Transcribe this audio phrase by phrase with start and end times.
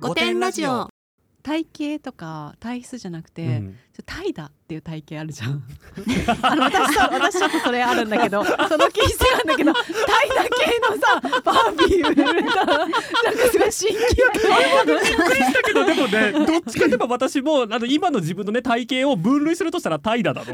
[0.00, 0.88] 五点ラジオ。
[1.42, 1.66] 体
[1.96, 3.78] 型とか体質じゃなくて、うん。
[4.04, 5.62] タイだっていう体型あるじゃん。
[6.42, 12.98] あの私さ私ちょっとそれあるんだけどその気質なんだけどタイだ系のさバービー売れたなんか
[13.50, 20.52] すごい新規だけどでもねどっちかといえば私もあの今の自分のね体型を分類するとしたら怠惰だの。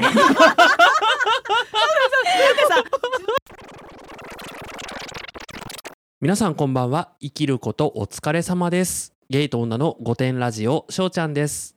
[6.21, 7.11] 皆さんこんばんは。
[7.21, 11.75] 生きることお疲れ様ですゲイと女の御殿ラジオしょうちゃんです。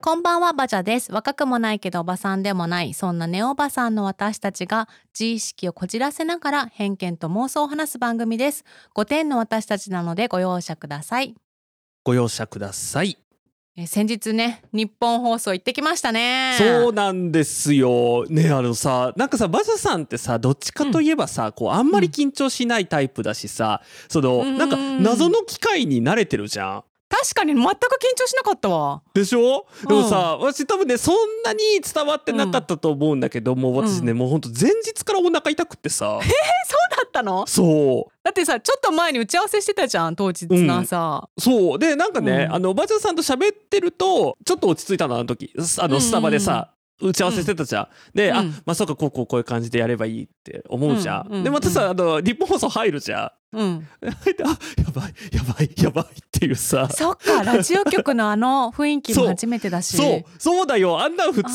[0.00, 1.10] こんばんはバジャです。
[1.10, 8.64] 若くもないけどおばさんでもないそんなネオバさんの私たちが自意識をこじらせながら偏見と妄想を話す番組です。
[8.94, 11.34] 5点の私たちなのでご容赦ください。
[12.04, 13.18] ご容赦ください
[13.78, 16.54] えー先日ね日本放送行ってきましたね。
[16.56, 18.24] そうなんですよ。
[18.30, 24.56] ねあのさなんかさバジャさんってさどっちかといえばさ、こうあんまり緊張しないタイプだしさその、うん。
[24.56, 27.74] なんか謎の機会に慣れてるじゃん確かに全く緊
[28.16, 29.02] 張しなかったわ。
[29.14, 29.66] でしょ？
[29.86, 36.18] でもさ、私多分ねそんなに伝わってなかったと思うんだけど、もう私ね、うもうほんと前日からお腹痛くってさ。
[36.96, 37.46] だったの？
[37.46, 41.78] そだってさちょっと前に打ち合わせしてたじゃん当日の朝、うそう。
[41.78, 42.54] でなんかね、うん。
[42.54, 45.52] あのおばあちゃんさんと喋ってるとちょっと落ち着いたのあの時。
[45.56, 45.92] あうんうんうん。
[45.92, 47.88] のスタバでさ、打ち合わせしてたじゃん。
[48.14, 48.50] で、あうん。
[48.64, 51.44] まあそうかこうこうこういう感じでやればいいって思うじゃん。
[51.44, 53.58] でまたさあの日本放送入るじゃん。
[53.58, 54.08] うん、 で
[54.44, 56.88] あやばいやばいやばいっていうさ。
[56.90, 59.96] そっかラジオ局のあの雰囲気も初めてだし。
[59.96, 60.24] そう。
[60.38, 61.00] そうだよ。
[61.00, 61.50] あんな普通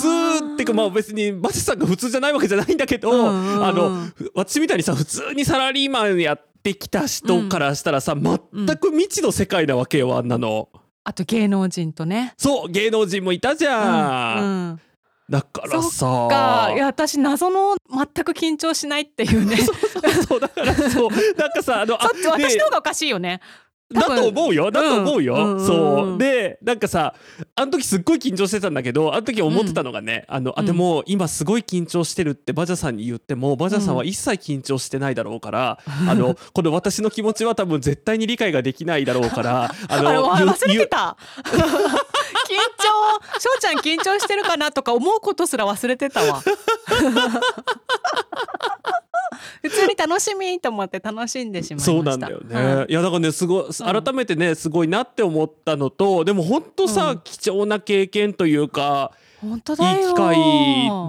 [0.53, 8.39] っていうかまあ別にマジさんが普通じゃないわけじゃないんだけど、あのふ私みたいにさ普通にサラリーマンやってきた人からしたらさ、全
[8.77, 10.69] く未知の世界なわけよあんなの。
[11.03, 12.33] あと芸能人とね。
[12.37, 14.79] そう芸能人もいたじゃんうん
[15.31, 16.05] だからさ。
[16.29, 16.71] か。
[16.75, 19.57] いや私謎の全く緊張しないっていうね。
[19.57, 19.73] そ
[20.27, 21.09] そうだからそう。
[21.39, 23.39] なんかさあのあ私の方がおかしいよね。
[23.93, 24.71] だと思うよ。
[24.71, 25.65] だと思うよ、うんうんうん。
[25.65, 26.17] そう。
[26.17, 27.13] でなんかさ
[27.55, 41.17] あの時すっごい緊張してたんだけどあの時思ってたのがね、あのあうんでも今すごい緊張してるってバジャさんに言ってもバジャさんは一切緊張してないだろうから、 あのこの私の気持ちは多分絶対に理解ができないだろうからああれわゆ忘れゆてた
[43.01, 46.41] 緊張翔ちゃん緊張してるかなとか思うことすら忘れてたわ。
[49.61, 51.91] 普通に楽しみと思って楽しんでしまいました。
[51.91, 52.85] そうなんだよね、はい。
[52.89, 57.21] い、やだからねすごい改めてねすごいなって思ったのとでも本当さ、うん。
[57.23, 59.99] 貴重な経験というか本当だよ。
[59.99, 60.37] いい機会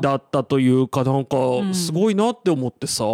[0.03, 1.74] だったというかなんかん。
[1.74, 3.04] すごいなって思ってさ、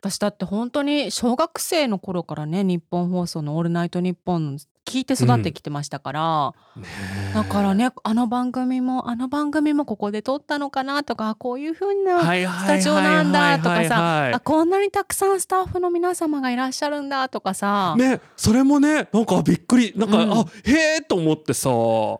[0.00, 6.54] 私だって本当に小学生の頃からね日本放送の「オールナイトニッポン」聞いて育ってきてましたから、
[7.34, 20.32] だからねあの番組もあの番組もここで撮ったのかなとかこういう風なはいスタジオなんだとかさあこんなにたくさんスタッフの皆様がいらっしゃるんだとかさ、ねそれもねなんかびっくりなんか、うん。
[20.32, 21.70] あへえと思ってさ。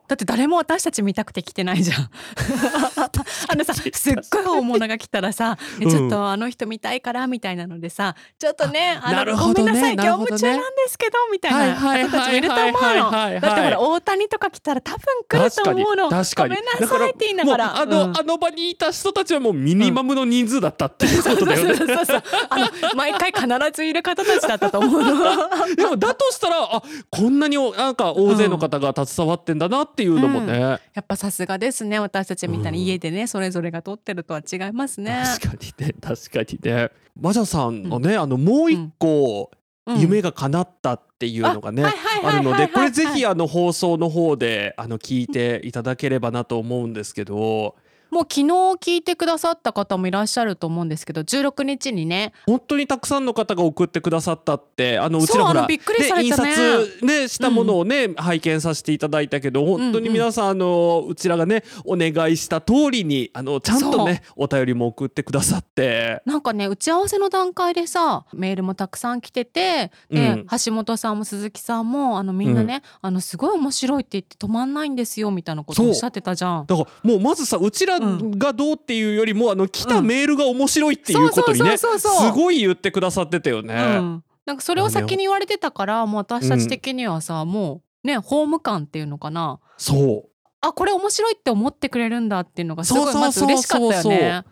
[0.08, 2.10] だって誰も私たち見たくて来てないじゃん。
[3.48, 5.90] あのさすっごい大物が来たらさ「えうん。
[5.90, 13.40] ちょっとあの人見たいから」みたいなのでさ「ちょっとねあのごめんなさい業務中なんですけど」みたいな方たちもいると思うはいはいはい。
[13.40, 16.10] だってほら大谷とか来たら多分来ると思うの。
[16.10, 16.56] 確かに。
[16.56, 17.78] ごめんなさいって言いながら。
[17.78, 18.18] あの、うん。
[18.18, 25.08] あの場にいた人たちはもうミニマムの人数だったっていうことだよね、 そうそうそうあの毎回必ずいる方たちだったと思うの。
[25.76, 35.22] でもだとしたらあこんなにおなんか大勢の方が携わってんだなっていうのもね、やっぱさすがですね私たちみたいに家でね、それぞれが撮ってるとは違いますね。
[35.40, 36.90] 確かにね確かにね。
[37.20, 39.57] マジャさんのね、あのもう一個うん
[39.96, 41.84] 夢が叶ったっていうのがね、
[42.22, 47.76] あるのでこれぜひあの放送の方であの聞いていただければなと思うんですけど
[48.10, 52.32] もう昨日聞いてくださった方もいらっしゃると思うんですけど16日にね。
[52.46, 56.50] 本当にたくさんの方が送ってくださったってあのうちらほらびっくりされたね。
[56.50, 66.22] 印刷ねしたものをね、拝見させていただいたけど本当に皆さんあのうちらがねお願いした通りにあのちゃんとねお便りも送ってくださって。
[66.24, 70.46] なんかね打ち合わせの段階でさメールもたくさん来ててで、うん。
[70.64, 75.88] 橋本さんも鈴木さんもあのみんなね、あのすごい面白いって言って止まんないんですよみたいなことそう。
[75.88, 76.66] おっしゃってたじゃん。
[76.66, 81.86] だからもうまずさうちらがどうっていうよりもあの来たメールが面白いっていうことにねす
[82.34, 83.74] ごい言ってくださってたよね。
[83.74, 89.60] うん、なんかそれを先に言われてたからもう私たち的にはさ、もうねホーム感っていうのかな。
[89.76, 90.28] そう。
[90.60, 94.44] あこれ面白いって思ってくれるんだっていうのがすごいまず嬉しかったよね。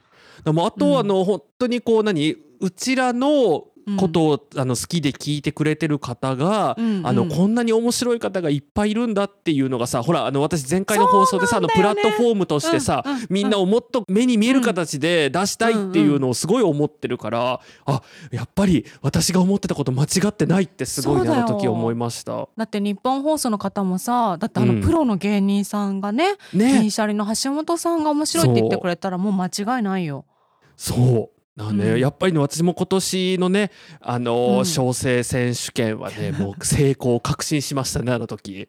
[0.44, 0.98] でもあと、うん。
[0.98, 2.36] あの本当にこう何？
[2.60, 3.64] うちらの
[3.98, 7.06] ことを、あの好きで聞いてくれてる方が、うんうん。
[7.06, 13.26] あのこんなに面白い方がいっぱいいるんだっていうのがさほらあの私前回の放送でさ、あのプラットフォームとしてさ、うんうんうん。
[13.30, 21.46] みんなをもっと目に見える形で出したいっていうのをすごい思ってるから、あやっぱり私が思ってたこと間違ってないってすごいねそうだよ。
[21.46, 22.48] あの時思いました。
[22.56, 24.82] だって日本放送の方もさだってあのうん。
[24.82, 26.80] プロの芸人さんがねね。
[26.80, 30.24] 銀シャリの橋本さんが面白いって言ってくれたらもう間違いないよ。
[30.76, 30.94] そ
[31.32, 32.00] うだね、うん。
[32.00, 33.70] やっぱりね私も今年のね
[34.00, 34.66] あの、うん。
[34.66, 38.68] 小生選手権はね もう成功を確信しましたねあの時。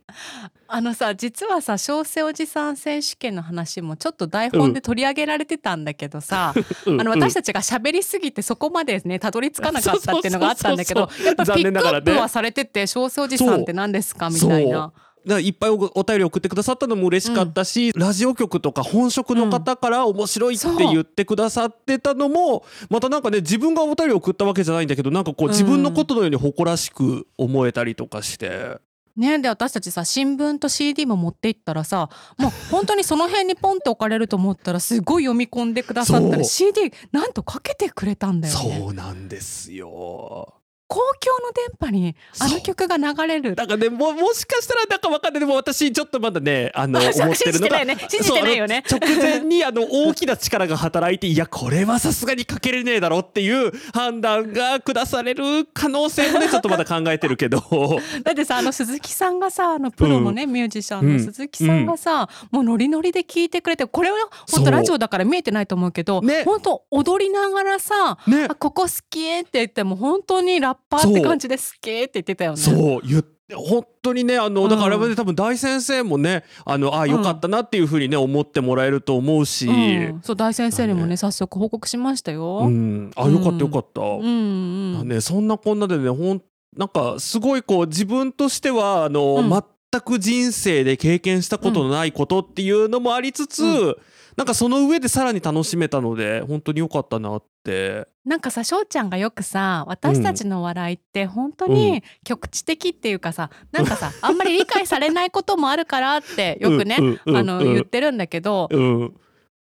[0.69, 6.53] あのさ実はさ小生おじさん選手権の話もちょっと台本で取り上げられてたんだけどさ、
[6.85, 14.29] あの私たちが喋りすぎてそこまでねたどり着かなかったっていうのがあったんだけどやっぱピ残念ながらねックアップはされてて小生おじさんって何ですか？
[14.29, 14.91] みたいな。
[15.39, 28.79] いっぱいおお便り送ってくださったのも嬉しかったし、ラジオ局とか本職の方から面白いって言ってくださってたのも、またなんかね自分がお便り送ったわけじゃないんだけどなんかこううん自分のことのように誇らしく思えたりとかして、
[29.17, 38.79] ねで私たちさ新聞と CD も持って行ったらさもう 本当にその辺にポンって置かれると思ったらすごい読み込んでくださったりそう CD なんとかけてくれたんだよね。
[38.79, 40.53] そうなんですよ。
[40.87, 43.55] 公共の電波にあの曲が流れる。
[43.55, 45.39] だからねももしかしたらなんかわかんない。
[45.41, 47.97] でも私ちょっとまだねあの 思ってるのが信じてないね。
[48.09, 48.83] 信じてないよね。
[48.89, 57.59] 直前にあの大きな力が働いていやこれはさすがにかけれねえだろっていう判断が下される可能性もね ちょっとまだ考えてるけど。
[58.23, 64.17] だってさあの鈴木さんがさあのプロのね、ミュージシャンの鈴木さんがさ、もうノリノリで聞いてくれてこれは
[64.51, 66.43] 本当ラジオだから見えてないと思うけど、ね。
[66.45, 68.45] 本当踊りながらさね。
[68.49, 72.57] あここ好きって言っても本当にラッパーって感じで好きって言ってたよね。
[72.57, 80.21] そう言って本当にねあのうんだからあれはね多分大先生もねあのあよかったなっていうふうにね思ってもらえると思うし、うん。
[80.21, 82.59] そう大先生にもねだね早速報告しましたよ。
[82.65, 84.01] うん、あよかったよかった。
[84.01, 86.41] うんうんね、そんなこんなでねほん
[86.75, 89.49] なんかすごいこう自分としてはあの、うん。
[89.91, 93.97] 全く人生で経験したことのないことっていうのもありつつ、う
[94.37, 98.07] なんかその上でさらに楽しめたので本当に良かったなって。
[98.23, 101.73] なんかさ翔ちゃんがよくさ私たちの笑いって本当うん。
[101.73, 107.37] に局地的っていうかさ、なんかさあんまり理解されないこともあるからってよくね、うんうんうん。
[107.37, 109.19] あの言ってるんだけど、うん、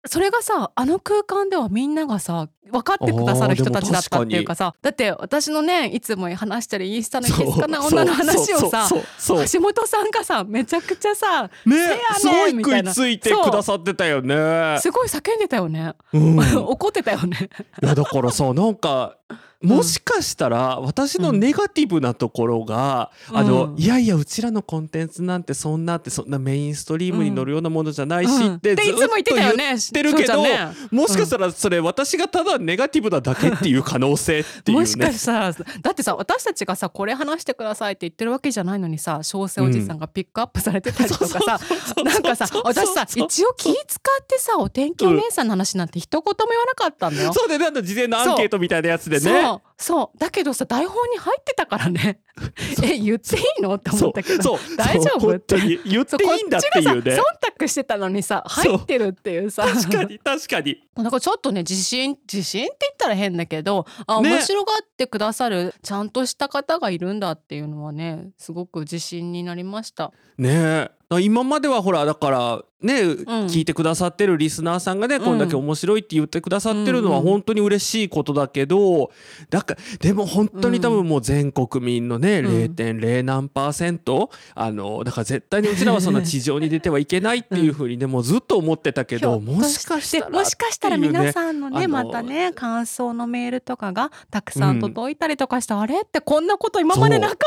[0.07, 11.75] それがさあの空間ではみんながさ分かってくださる人たちだったっていうかさだって私のねいつも話してるインスタの気づかない女の話をさ橋本さんがさめちゃくちゃさね
[12.17, 14.77] すごい食いついてくださってたよね。
[14.79, 17.49] すごい叫んでたよね、うん、い 怒ってたよね。
[17.81, 19.17] やだからさなんか
[19.65, 23.37] もしかしたら私のネガティブなところが、うん。
[23.37, 28.55] あのうんいやいやうちらのコンテンツなんてそんなってそんなメインストリームに乗るようなものじゃないしうん。
[28.55, 29.75] ってずっとでいつも言ってたよね。
[29.75, 30.43] ってるけど、
[30.91, 34.81] もしかしたらそれ私がただネガティブなだけっていう可能性っていうね。
[34.81, 41.59] もしかしたらだってさ私たちがさこれ話してくださいって言ってるわけじゃないのにさ小生おじさんがピックアップされてたりとかさ、
[42.03, 47.33] なんかさ私さ一応気使ってさお天気お姉さんの話なんて一言も言わなかったんだよ。
[47.33, 49.54] そうでねあの事前のアンケートみたいなやつでね。
[49.77, 50.17] そうそう。
[50.17, 52.19] だけどさ台本に入ってたからね。
[52.83, 53.75] え言っていいの？
[53.75, 54.59] って思ったけど。
[54.77, 55.31] 大丈夫そう。
[55.31, 56.15] 本当に言って。
[56.25, 57.21] いいんだっていうねそうこっちがさ
[57.55, 59.63] 忖度してたのにさ入ってるっていうさ。
[59.67, 60.83] 確かに確かに。
[60.95, 64.29] なんかちょっとね自信自信って言ったら変だけどあね。
[64.29, 70.11] 面白がってくださるちゃんとした方がいるんだっていうのはねすごく自信になりました。
[70.37, 70.91] ねえ
[71.21, 73.07] 今まではほらだからね、ん。
[73.47, 79.11] 聞いてくださってるリスナーさんがね、こんだけ面白いって言ってくださってるのはうんうん本当に嬉しいことだけど
[79.49, 82.47] だからでも本当に多分もう全国民のね、うん。
[82.47, 97.37] 0.0何パーセントあのだから絶対にうちらはそんな地上に出てはいけないっていうふうにねもうずっと思ってたけど、もしかしたらもしかしたら皆さんのねまたね感想のメールとかがたくさん届いたりとかして、あれってこんなこと今までなかっ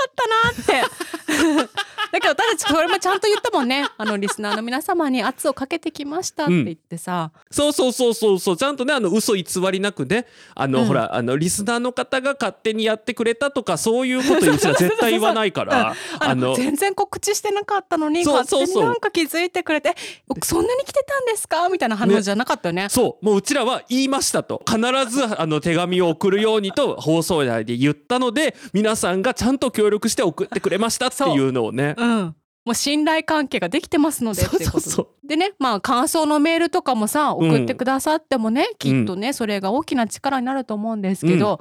[0.67, 0.89] たなって。
[2.11, 8.39] だけど私たちこれもちゃんと言ったもんねあのリスナーの皆様に圧をかけてきましたって言ってさ、そうそうそうそう。
[8.39, 10.87] そうちゃんとねあの嘘偽りなくねあの、うん。
[10.87, 15.95] ほらあのリスナーの方が勝手にやってくれたとかそういうことうちら 絶対言わないから。
[16.21, 18.67] あの全然告知してなかったのにそうそう。
[18.67, 19.95] そうになんか気づいてくれて
[20.43, 22.89] 「そんなに来てたんですか?」みたいな反応じゃなかったよね。
[22.89, 24.63] そうもううちらは言いましたと。
[24.67, 24.79] 必
[25.11, 31.95] ずあの手紙を送るようにと放送内で言ったので皆さんがちゃんと協力して送ってくれましたっていうのをね。
[31.97, 32.35] うん
[32.69, 34.81] もう信頼関係ができてますのでっていうそう。
[34.83, 41.61] そうそでねまあ感想のメールとかもさ送ってくださってもね、きっとねそれが大きな力になると思うんですけど、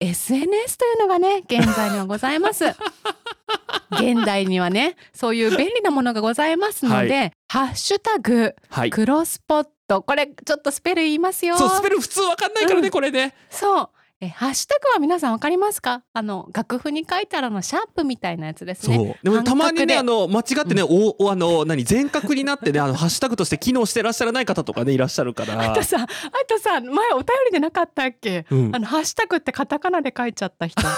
[0.00, 2.64] SNS というのがね現在にはございます。
[3.94, 8.90] 現代にはねそういう便利なものがございますので「ハッシュタグはい。
[8.90, 11.56] クロスポット」これちょっとスペル言いますよ。
[11.56, 12.90] そうスペル普通わかんないからね、うん。
[12.90, 13.34] これね。
[13.50, 13.88] そう
[14.22, 16.02] えハッシュタグは皆さんわかりますか？
[16.12, 18.96] あの楽譜に書いてあるのシャープみたいなやつですそう。
[18.98, 19.30] ねで。
[19.30, 25.72] もたまにねあの間違ってね、おおあの何全角になってねあのハッシュタグとして機能してらっしゃらない方とかね いらっしゃるから。
[25.72, 26.06] あとさあ
[26.46, 28.76] とさ前お便りでなかったっけ、うん。
[28.76, 30.82] あのハッシュタグってカタカナで書いちゃった人。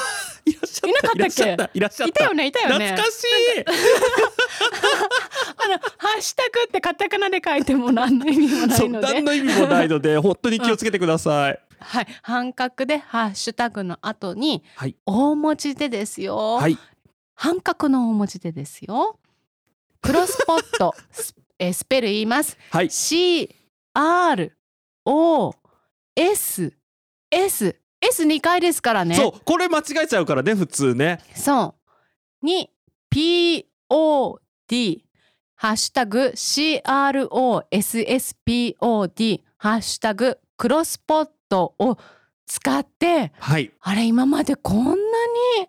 [0.45, 1.57] いらっしゃいなかったっけ？
[1.75, 2.09] いらっしゃった。
[2.09, 2.12] いた。
[2.12, 2.47] いたよね？
[2.49, 2.88] いたよね？
[2.97, 3.26] 懐かしい。
[5.64, 5.85] あのハ
[6.19, 9.07] ッシュタグってカタカナで書いても何の意味もなそいうので。
[9.07, 12.07] 何の意味もないので本当に気をつけてください、はい。
[12.23, 14.97] 半角でハッシュタグの後にはい。
[15.07, 16.79] 大文字でですよ、はい。
[17.35, 19.19] 半角の大文字でですよ。
[20.01, 22.57] クロスポットスえースペル言います。
[22.71, 22.91] はい。
[22.91, 23.55] C
[23.95, 24.57] R
[25.05, 25.55] O
[26.17, 26.73] S
[27.31, 29.15] S S2 回ですからね。
[29.15, 29.41] そう。
[29.45, 31.21] これ間違えちゃうからね普通ね。
[31.35, 31.75] そ
[32.43, 32.47] う。
[32.47, 32.71] に
[33.11, 35.05] P O D
[35.55, 41.99] ハッシュタグ C R O S S P O D ハッシュタグクロスポットを
[42.47, 43.71] 使ってはい。
[43.81, 44.97] あれ今までこんなに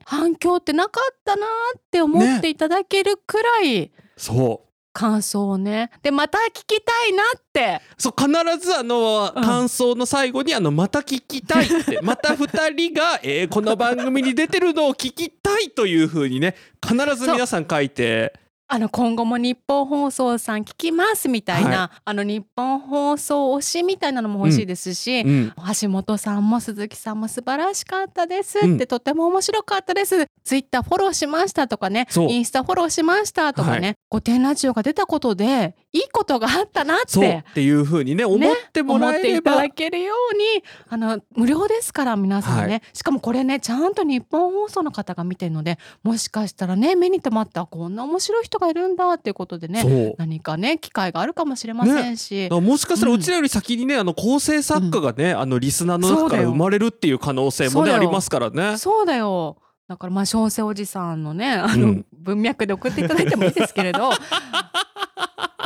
[0.05, 1.45] 反響ってなかったな
[1.77, 4.69] って思っていただけるくらいそう。
[4.93, 5.89] 感想をね。
[6.03, 7.81] でまた聞きたいなって。
[7.97, 8.29] そう必
[8.65, 11.99] ずあの、うん感想の最後にあのまた聞きたいって。
[12.03, 18.33] また二人が、えーこの番組に出てるのを聞きたいという風にね必ず皆さん書いて
[18.73, 28.77] あの今後も日本放送さん聞きますみたいな、あの日本放送推しみたいなのも欲しいですし、うん橋本さんも鈴木さんも素晴らしかったですって、うん。
[28.87, 30.25] とても面白かったです。
[30.43, 37.43] ツイッターフォローしましたとかねインスタフォローしましたとかね、は御殿ラジオが出たことでいいことがあったなって。
[37.47, 58.77] っていう風にね思っても思っていたらえれば、だけるようにあの無料ですから皆さんね、はしかもこれねちゃんと日本放送の方が見てるのでもしかしたらね目に留まったこんな面白い人がいるんだっていうことでね何かね機会があるかもしれませんし、だからもしかしたらううんちらより先にね、あの構成作家がね、あのリスナーの中から生まれるっていう可能性もねありますからね。
[58.77, 59.57] そうだよ。
[59.87, 62.05] だからまあ小生おじさんのねあの、うん。
[62.13, 64.11] 文脈で送っていただいてもいいですけれど。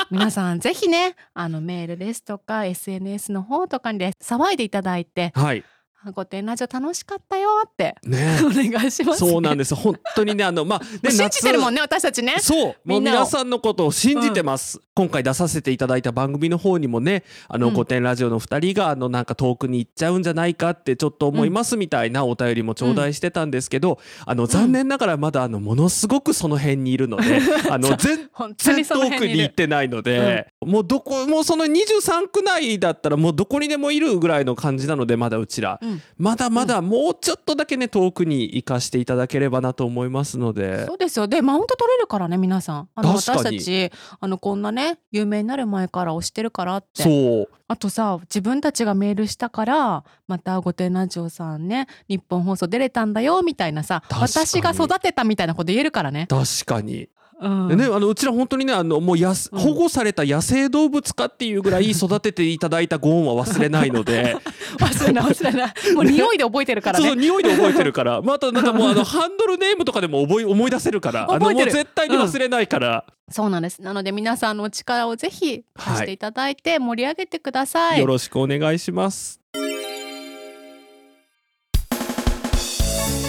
[0.09, 5.63] 皆さんぜひねあのメールですとか SNS の方とかにで騒いでいただいてはい。
[6.05, 7.95] 「御殿ラジオ楽しかったよ」って。
[8.03, 8.39] ね。
[8.45, 8.57] お。
[8.71, 9.75] 願いします、そうなんです。
[9.75, 11.77] 本当にね、あの、まあ、 もねう信じてるもんね。
[11.77, 12.35] ね私たちね。
[12.39, 14.81] そう、もう皆さんのことを信じてます。
[14.95, 17.73] 今回出させていただいた番組の方にもね、あの、うん。
[17.73, 27.39] 御殿ラジオの二人が、あの、なんか遠くに行っちゃうんじゃないかってちょっと思いますみたいなお便りも頂戴してたんですけど、あの、残念ながらまだ、あの、ものすごくその辺にいるので、
[27.69, 36.01] あの、 全本当全にその遠くに行ってないので、もうどこもうその23区内だったらもうどこにでもいるぐらいの感じなのでまだうちら、うん。
[36.17, 40.85] まだまだもうちょっとだけね遠くに行かしていただければなと思いますので。
[40.85, 41.27] そうですよ。
[41.27, 42.89] でマウント取れるからね皆さん。
[42.95, 47.03] あの私たちあのこんなね有名になる前から推してるからって。
[47.03, 47.49] そう。
[47.69, 56.27] あとさ自分たちがメールしたからまた「御殿ラジオ」さんね日本放送出れたんだよみたいなさ私が育てたみたいなこと言えるからね。
[56.29, 57.67] 確かに、うん。
[57.67, 59.59] でねあのうちら本当にねあのもうやすうん。
[59.59, 64.35] 保護された野生動物かっていうぐらい育てていただいたご恩は忘れないので。
[64.79, 65.93] 忘れない忘れない。
[65.93, 67.21] もう匂いで覚えてるからそうそうね。
[67.21, 68.21] 匂いで覚えてるから。
[68.23, 71.23] またなんかもうあのハンドルネームとかでも覚え思い出せるから。
[71.29, 73.81] あのもう覚えてる絶対に忘れないから、そうなんです。
[73.81, 77.99] なので皆さんのお力をぜひ貸していただいて盛り上げてください。
[77.99, 79.39] よろしくお願いします。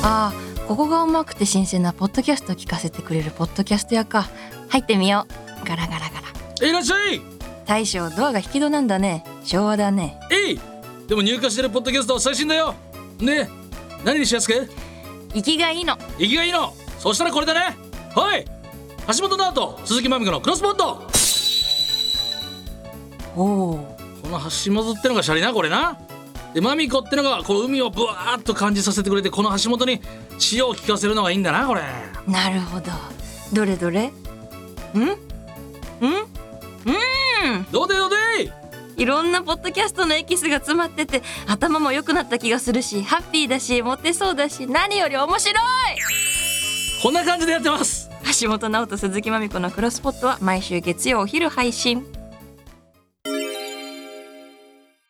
[0.03, 4.29] ああここがうまくて新鮮なポッドキャストを聞かせてくれるポッドキャスト屋か。
[4.69, 5.27] 入ってみよ
[5.65, 5.67] う。
[5.67, 6.21] ガラガラガ
[6.61, 6.69] ラ。
[6.69, 7.23] いらっしゃい！
[7.65, 9.25] 大将ドアが引き戸なんだね。
[9.45, 10.21] 昭和だね。
[10.31, 10.61] えい！
[11.09, 12.75] でも入荷してるポッドキャストは最新だよ。
[13.19, 13.49] ね。
[14.05, 14.69] 何にしやすく
[15.33, 15.97] 生きがいいの。
[16.19, 16.75] 生きがいいの。
[16.99, 17.75] そしたらこれだね。
[18.15, 18.45] はい！
[19.07, 21.03] 橋本直人鈴木まみこのクロスポット
[23.35, 25.99] おおこの橋本ってのがシャリなこれな
[26.59, 30.01] でまみこってのがこう海をブワーッと感じさせてくれてこの橋本に
[30.41, 31.83] 潮を聞かせるのがいいんだなこれ。
[32.27, 32.91] なるほど。
[33.53, 34.07] どれどれ？
[34.07, 34.11] ん？
[34.11, 34.13] ん？
[34.93, 35.17] うん！
[37.71, 38.17] どうでどうで
[38.97, 45.55] いろんなポッドキャストのエキスが詰まってて頭も良くなった気がするしハッピーだしモテそうだし何より面白い！
[47.05, 48.11] こんな感じでやってます。
[48.43, 52.05] 橋本直人鈴木まみこのクロスポットは毎週月曜お昼配信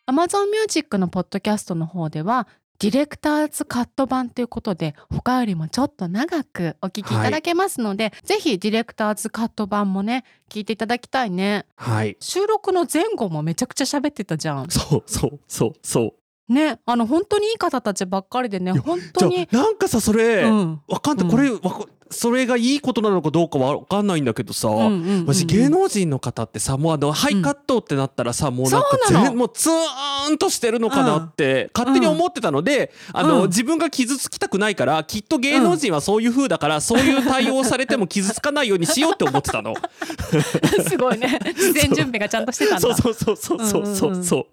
[0.09, 2.49] Amazon Music のポッドキャストの方では
[2.79, 11.67] ディレクターズカット版ということで他よりもちょっと長くお聞きいただけますので、ぜひディレクターズカット版もね聞いていただきたいね。
[11.77, 12.17] はい。
[12.21, 14.71] 収録の前後もめちゃくちゃ喋ってたじゃん。
[14.71, 16.15] そうそうそうそ
[16.49, 16.53] う。
[16.53, 20.81] ねあの本当にいい方たちばっかりでね本当にあなんかさそれ、うん。
[20.89, 25.27] わかんない、うんこれわかそれがいいことなのかどうかわかんないんだけどさ、うんうんうんうん。
[25.27, 39.75] 私芸能人の方ってさもうあのハイカットってなったらさ、もうなんか全もうツーンとしてるのかなって勝手に思ってたので、あの、うん自分が傷つきたくないからきっと芸能人はそういう風だから、そういう対応されても傷つかないようにしようって思ってたの。
[40.89, 41.39] すごいね。
[41.57, 42.81] 事前準備がちゃんとしてたんだ。
[42.81, 42.95] そう。
[42.95, 44.47] そうそうそうそうそうそう。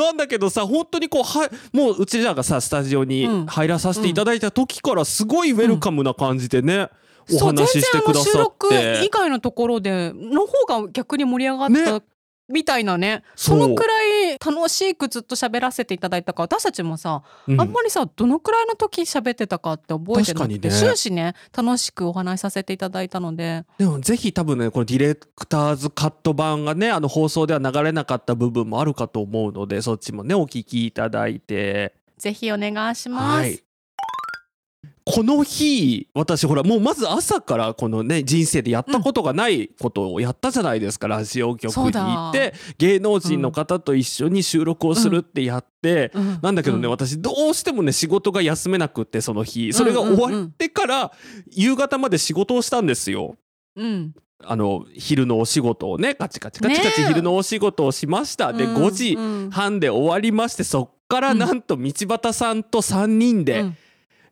[0.00, 3.46] なんだけどさ本当にこうはもううちらがさスタジオにうん。
[3.46, 6.88] 入らさせていただいた時からすごいウェルカムな感じでね、
[7.30, 9.10] おそう全話しして然あの収くださっ録て以。
[9.10, 12.02] 外のところでの方が逆に盛り上がった、ね。
[12.46, 13.22] みたいなね。
[13.36, 17.60] そのくらい楽しくずっと喋らせていただいたから私たちもさ、うん。
[17.60, 20.74] あんまりさどのくらいの時喋ってたかって覚えてなくて、ね。
[20.74, 23.64] 終始ね楽しくお話しさせていただいたので。
[23.78, 31.94] でもぜひ多分ねこのディレクターズカット版がねあの放送では流れなかった部分もあるかと思うのでそっちもねお聞きいただいて。
[32.18, 33.40] ぜひお願いします。
[33.40, 33.63] はい
[35.14, 46.38] この日私ほらもうまず朝からこのね人生でやったことがないことをやったじゃないですか、ラジオ局に行って芸能人の方と一緒に収録をするってやって、うん。
[46.42, 46.90] なんだけどね、うん。
[46.90, 49.72] 私どうしてもね仕事が休めなくってその日。
[49.72, 51.12] それが終わってから
[51.52, 53.36] 夕方まで仕事をしたんですよ。
[53.76, 54.14] うん。
[54.42, 58.76] あの昼のお仕事をねカチカチカチカチ昼のお仕事をしました、でうん。
[58.78, 59.50] 5時うん。
[59.50, 63.64] 半で終わりましてそっからなんと道端さんと3人で、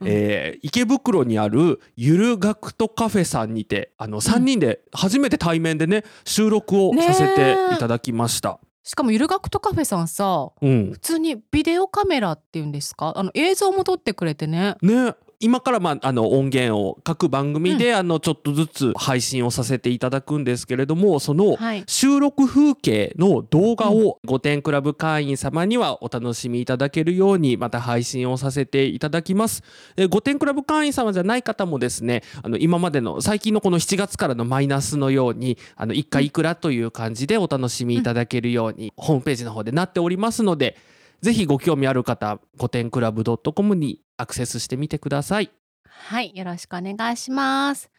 [0.03, 0.09] うん。
[0.09, 8.59] えー池袋にあるゆるがくとカフェさんにてあの3人で初めて対面でね収録をさせていただきました。
[8.85, 10.91] しかもゆるがくとカフェさんさうん。
[10.93, 13.13] 普通にビデオカメラっていうんですか？
[13.17, 14.77] あの映像も撮ってくれてね。
[14.83, 21.85] ね今から、まあ、あの音源を各番組で、あのちょっとずつ配信をさせていただくんですけれどもそのはい。
[21.87, 29.63] 収録風景の動画を御殿クラブ会員様にはお楽しみいただけるようにまた配信をさせていただきます。
[29.97, 40.77] えー御殿クラブ会員様じゃない方もですねあの今までの最近のこの7月からのマイナスのようにあの1回いくらという感じでお楽しみいただけるように、ホームページの方でなっておりますので
[41.23, 45.51] ぜひご興味ある方御殿クラブ .com にアクセスしてみてください。
[45.87, 47.91] はいよろしくお願いします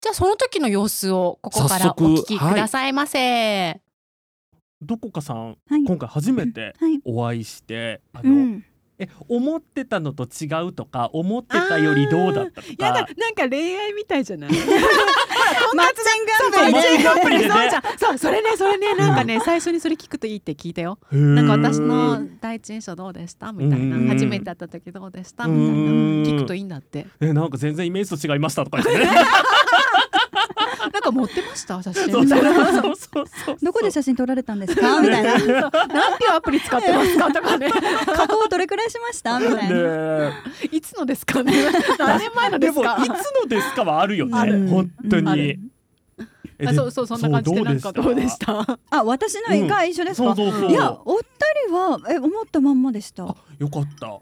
[0.00, 3.80] じゃあその時の様子をここからお聞きくださいませ、
[4.80, 7.00] どこかさんはい今回初めてはい。
[7.04, 8.64] お会いしてあの、うん。
[9.02, 14.50] え思ってたのと違うとか思ってたよりどうだったとやだかなんか恋愛みたいじゃない？
[15.74, 17.38] マッチングアプリ
[17.98, 18.94] そうそれねそれね。
[18.94, 20.98] なんかね最初にそれ聞くといいって聞いたよ。
[21.10, 23.52] ななんか私の第一印象どうでした？
[23.52, 24.06] みたいうん。
[24.06, 25.46] な初めて会った時どうでした？
[25.46, 25.90] みたいな。
[25.90, 26.22] うん。
[26.22, 27.06] 聞くといいんだって。
[27.20, 29.10] えなんか全然イメージと違いましたとか言ってね
[31.14, 31.82] か持ってました？
[31.82, 32.02] 写真。
[32.04, 32.96] そうそうみたいなそうそう。
[33.26, 35.00] そう どこで写真撮られたんですか？
[35.02, 35.30] みたいな。
[35.30, 37.32] なんていうアプリ使ってますか？
[37.32, 37.70] とかね。
[38.06, 39.38] 加工どれくらいしました？
[39.38, 40.28] みたいな。
[40.30, 40.32] ね。
[40.70, 41.52] いつのですかね？
[41.98, 44.38] 何年前のでもいですかつのですかはあるよね。
[44.38, 44.66] ある。
[44.68, 45.58] 本当うんあに
[46.64, 48.78] あそうそうそんな感じでなんかどうでした。
[48.90, 50.36] あ、私のが一緒ですか？
[50.36, 50.70] そうそうそう。
[50.70, 51.24] いや、お二
[51.68, 53.24] 人はえ思ったまんまでした。
[53.24, 54.18] あよかった。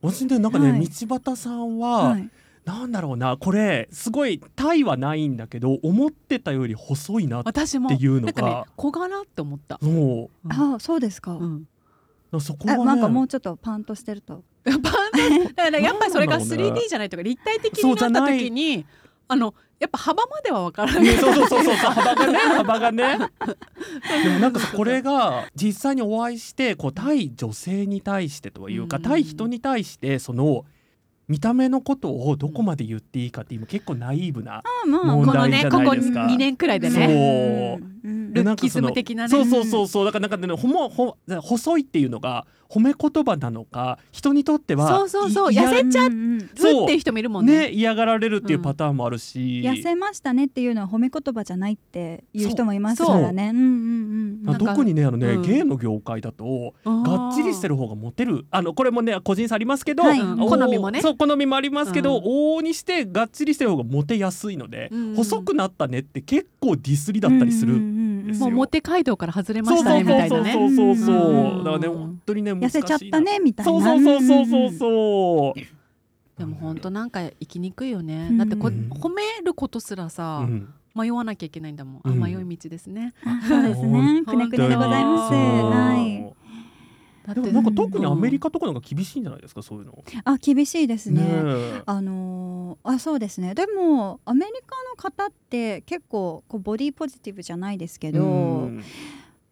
[0.00, 0.86] 私ねなんかね、はい。
[0.88, 2.30] 道端さんは、はい。
[2.66, 9.78] なんだろうなこれすごい体はないんだけど思ってたより細いなって私もいうのなんかねが小柄って思った。
[9.80, 9.92] そう。
[9.92, 10.74] うん。
[10.74, 11.32] あ、そうですか。
[11.32, 11.68] うん。
[12.40, 12.82] そこはね。
[12.82, 14.42] えなんかもうちょっとパンとしてると。
[14.64, 14.80] パン
[15.54, 18.84] だからやっぱりそれがなんだろうね 3D じゃないとか立体的になった時に
[19.28, 21.02] あのやっぱ幅までは分からない。
[21.04, 21.90] ねそうそうそうそうそう。
[21.92, 23.18] 幅がね幅がね。
[24.24, 29.02] でもなんかさこれが実際にお会いしてこう対女性に対してというかうん。
[29.04, 30.64] 対人に対してその
[31.28, 36.26] 見た目のことをどこまで言っていいかっていう結構ナイーブな問この題じゃねここないですか。
[36.26, 37.78] 2年くらいでね。
[37.80, 39.28] うんルッキズム的なね。
[39.28, 45.52] そうそうそうそうだからなんかねほもほ細いっていうのが褒め言葉なのか人にとってはそうそうそう。
[45.52, 46.10] 痩せちゃうっ
[46.86, 47.68] ていう人もいるもんね。
[47.68, 53.50] ね嫌がられるっていうパターンもあるし、痩せましたねっていうのは褒め言葉じゃないっていう人もいますからね。
[53.54, 53.56] う。
[53.56, 54.58] んうんうん。
[54.58, 55.42] 特にねあのね、うん。
[55.42, 58.46] ゲイの業界だとがっちりしてる方がモテる。
[58.50, 60.20] あのこれもね個人差ありますけど、はい。
[60.20, 61.00] 好みもね。
[61.02, 62.24] そう好みもありますけど、うん。
[62.24, 65.14] 往々にしてがっちりしてる方がモテやすいので、うん。
[65.14, 67.74] 細くなったねって結構ディスりだったりする。
[67.74, 67.95] うんうんうん
[68.26, 68.46] ですよ。
[68.46, 70.52] もうモテ街道から外れましたねみたいなね。
[70.52, 71.64] そうそうそうそううん。
[71.64, 73.72] だからね本当にね難痩せちゃったねみたいな。
[73.72, 75.60] そうそうそうそうそうそう
[76.38, 78.28] でも本当なんか生きにくいよね。
[78.30, 78.38] うん。
[78.38, 80.68] だってこうん褒めることすらさうん。
[80.94, 82.00] 迷わなきゃいけないんだもん。
[82.04, 82.18] あうん。
[82.20, 83.14] 迷い道ですね。
[83.24, 84.22] あそうですね。
[84.26, 85.34] くねくねでございます。
[85.34, 86.45] うんはい。
[87.34, 90.04] でもなんか特にアメリカとかの厳しいんじゃないですかそういうの。
[90.24, 91.22] あ、厳しいですね。
[91.24, 91.82] え。
[91.86, 93.54] あのーあそうですね。
[93.54, 98.82] でもアメリカの方って結構こうボディポジティブじゃないですけど、うん。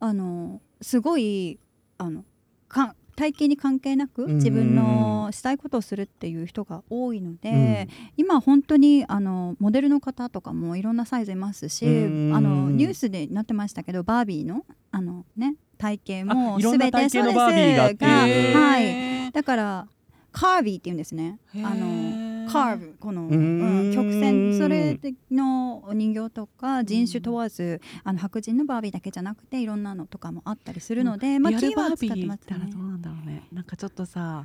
[0.01, 1.59] あのすごい
[1.99, 2.25] あの
[2.69, 4.35] か体型に関係なくん。
[4.37, 12.35] 自分のしたいことをするっていう人が多いので、今本当にあのモデルの方とかもいろんなサイズいますし、うん。
[12.35, 17.35] あのニュースでなってましたけどバービーのあのね体型もあいろんな全てそうです。
[17.37, 19.33] がはい。
[19.33, 19.89] だから
[20.33, 21.39] カービーって言うんですね。
[21.57, 23.91] あのカーブこの、ううん。
[23.91, 24.99] ん、曲線それ
[25.31, 33.45] のお人形とか人種問わず、あの白人のバービーだけじゃなくていろんなのとかもあったりするので、まあキーワード使ってバービーますねったらどうなんだろうね。
[33.53, 34.45] なんかちょっとさ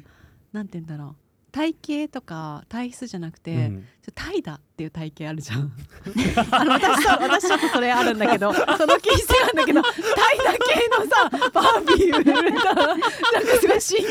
[0.51, 1.15] なんて言うんだろう
[1.51, 3.87] 体型とか体質じゃなくて、うん。
[4.01, 5.71] ちょタイだっていう体型あるじゃん。
[6.51, 13.07] あの私さ私ちょっとそれあるんだけどその気質なんだけどタイだ系のさバービー売れたなんか
[13.59, 14.07] すごい親近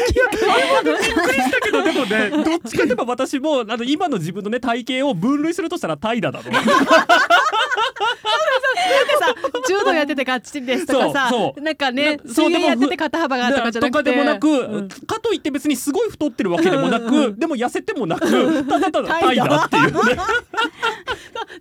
[0.75, 6.41] 感びっくりしたけどでもねどっちかといえば私もあの今の自分のね体型を分類するとしたら怠惰だ
[8.79, 9.19] の。
[9.19, 9.35] さ
[9.69, 13.93] 柔道やっててガッチリですとかさなんかねなそう水泳やってて肩幅がとかじゃなくて。
[13.93, 14.89] とかでもなく、うん。
[14.89, 20.17] かといって別にすごい太ってるわけでもなく、でも痩せてもなくただただ怠怠惰惰っていうね。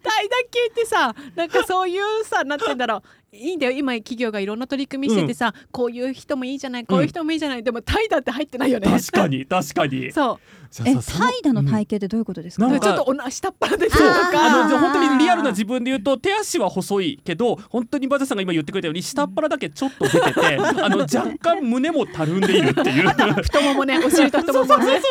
[0.04, 3.02] タイだ系ってさなんかそういうさなんて言うんだろう。
[3.34, 3.72] いいんだよ。
[3.74, 8.88] 今企業がいろんな取り組みしててさ、こういう人もいいじゃないこういう人もいいじゃない、でもタイだって入ってないよね。
[8.90, 10.12] 確かに確かに。
[10.14, 23.08] そうえじゃあさそのタイダの体型ってどういうことですか、なんかちょっとおな下っ腹でとかあのじゃあ本当にリアルな自分で言うと手足は細いけど本当にバザさんが今言ってくれたように下っ腹だけちょっと出てて あの若干胸もたるんでいるっていう。
[23.08, 25.02] 太ももねお尻と太ももね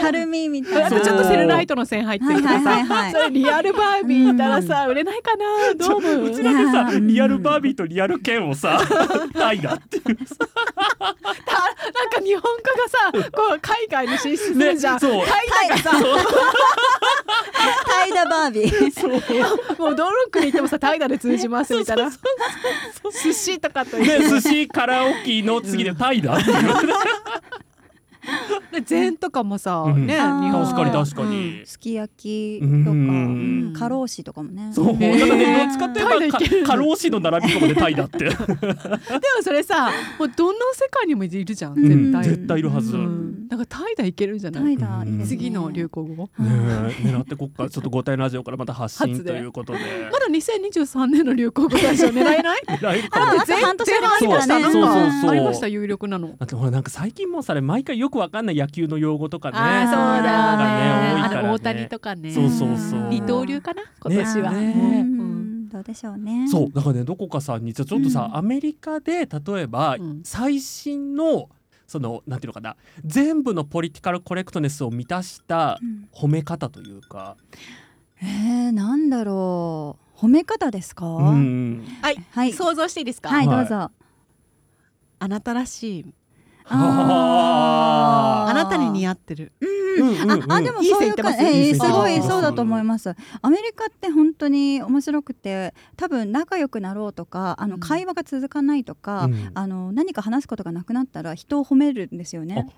[0.00, 0.86] たるみみたいな。
[0.86, 5.74] あとちょっとセルライトの線入ってるとかそれリアルバービーいたらさ、売れないかな？
[5.74, 6.24] どう思う？
[6.26, 8.80] うちらでさリアルバービーとリアルケンをさ
[9.32, 10.04] タイだっていう。
[11.02, 11.12] な
[12.06, 12.48] んか日本語
[13.20, 15.26] がさこう海外に進出するじゃん、ねそう。
[15.26, 15.90] タイだがさ。
[17.86, 19.78] タイダバービー。
[19.78, 22.10] もうどの国行ってもさタイだで通じますみたいな。
[23.22, 26.86] 寿司とかとね寿司カラオケの次でタイだっていう。
[26.86, 26.92] で
[28.84, 30.06] 禅とかもさ、うん。
[30.06, 31.62] ね確かに確かに。
[31.64, 33.66] すき焼きとか、うん。
[33.66, 33.72] うん。
[33.78, 34.70] 過労死とかもね。
[34.72, 38.18] そう、へーだからね、どっちかっていうと、過労死の並びとかでタイだって。
[38.24, 38.36] でも
[39.42, 41.82] それさもうどの世界にもいるじゃんうん。
[41.88, 42.96] 絶対、絶対いるはず。
[42.96, 44.64] ねうん、だからタイだいけるんじゃない？
[44.64, 45.36] タイダいいですね。
[45.38, 46.28] 次の流行語？
[46.40, 49.78] え、狙ってこっから、ちょっと五体ラジオからまた発信ということで。
[50.12, 52.62] まだ2023年の流行語大賞狙えない？
[52.66, 55.10] 狙えるかあなあと半年ありますからねそうそうそう。
[55.22, 55.68] そうありました？
[55.68, 56.28] 有力なの。
[56.28, 59.56] だってほらなんか最近もうさ毎回よくわかんない野球の用語とかね。
[59.56, 61.48] そうだよねなんかね多いからね。
[61.48, 62.32] あの大谷とかね。
[62.32, 63.08] そうそうそう。
[63.08, 63.82] 二刀流かな？
[64.00, 64.58] 今年は、ね。
[64.58, 65.68] うねん。
[65.68, 66.48] どうでしょうね。
[66.48, 68.36] そうだからねどこかさんにちょっとさ、うん。
[68.36, 70.20] アメリカで例えば、うん。
[70.24, 71.48] 最新の
[71.86, 76.08] そのなんていうのかな全部のポリティカルコレクトネスを満たしたうん。
[76.12, 77.36] 褒め方というか、
[78.22, 80.02] えー、なんだろう。
[80.18, 82.52] 褒め方ですか、うん、はい、はい。
[82.52, 83.56] 想像していいですか、はいはい。
[83.56, 83.90] どうぞ。
[85.18, 86.14] あなたらしい
[86.66, 88.50] あー。
[88.50, 89.52] あなたに似合ってる。
[89.60, 89.72] うんうん。
[89.92, 93.14] うんうんああでもそういうかいえーすすごいそうだと思います。
[93.42, 97.70] アメリカって本当に面白くて多分仲良くなろうとかあうん。
[97.72, 99.50] の会話が続かないとか、うん。
[99.54, 102.68] あの何か話すことがなくなったら人を褒めるんですよね。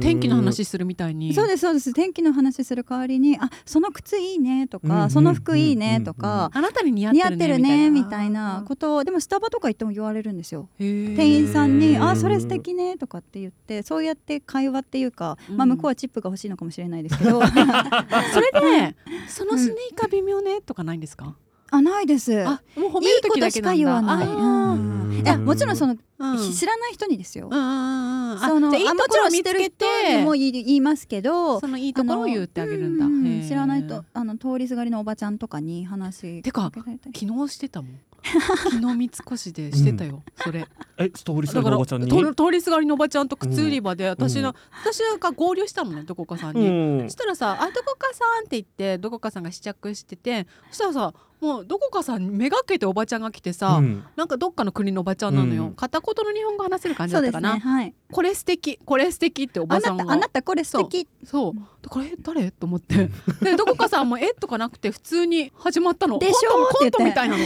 [0.00, 1.34] 天気の話するみたいに。
[1.34, 1.92] そうですそうです。
[1.92, 10.68] 天気の話する代わりにあその靴いいねとか、うんその服いいねとか、あなたに似合ってるねみみたいなことをでもスタバとか行っても言われるんですよ。
[10.78, 12.02] 店店員さんに「へー。
[12.10, 17.40] あそれ素敵ね」とかって言ってそうやって会話っていうか、まあ、うん向こうはチップが欲しいのかもしれないですけど。
[18.32, 21.34] それでそのスニーカー微妙ねとかないんですか、
[21.70, 22.46] あないです。
[22.46, 23.74] あもう褒める時だけなんだ。
[23.74, 25.20] いいことしか言わない。
[25.22, 26.52] いやもちろんその、うん。
[26.52, 27.48] 知らない人にですよ。
[27.50, 28.42] うんうんうんうん。
[28.42, 33.48] あそのあいいあもちろん知ってるところを見つけ人にもて言いますけどそのいいところを言ってあげるんだ。
[33.48, 36.52] 知らないとあの通りすがりのおばちゃんとかに話て。
[36.52, 38.00] か昨日してたもん。
[38.22, 40.66] 昨日三越でしてたよ、 それ。
[40.98, 42.08] えストーリーすだからるおばちゃんに？
[42.08, 44.54] と通りすがりのおばちゃんと靴売り場で私の、うん。
[44.92, 47.02] 私が合流したのねどこかさんうに、ん。
[47.04, 54.04] そしたらさ「あどこかさん」って言ってどこかさんが試着しててそしたらさもうどこかさめがけておばちゃんが来てさ、うん。
[54.14, 55.72] なんかどっかの国のおばちゃんなのよ、うん。
[55.72, 57.94] 片言の日本語話せる感じだったかな、ねはい。
[58.12, 58.78] これ素敵。
[58.84, 61.08] これ素敵っておあばさんがなたあなたこれ素敵。
[61.24, 61.54] そう。
[61.54, 62.50] でこれ誰？
[62.50, 63.08] と思って。
[63.40, 66.18] でどこかさんもえとかなくて普通に始まったの。
[66.18, 67.42] でしょコントみたいなの